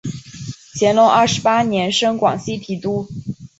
[0.73, 3.07] 乾隆二十八年升广西提督。